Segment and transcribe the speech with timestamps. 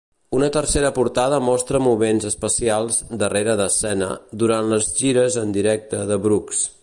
[0.35, 4.09] Una tercera portada mostra moments especials "darrere d'escena"
[4.45, 6.69] durant les gires en directe de Brooks.